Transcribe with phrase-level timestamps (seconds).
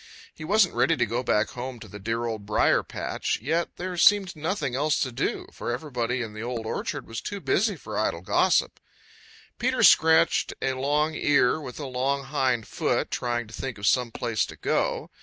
[0.33, 3.95] He wasn't ready to go back home to the dear Old Briar patch, yet there
[3.97, 7.99] seemed nothing else to do, for everybody in the Old Orchard was too busy for
[7.99, 8.79] idle gossip.
[9.59, 14.09] Peter scratched a long ear with a long hind foot, trying to think of some
[14.11, 15.11] place to go.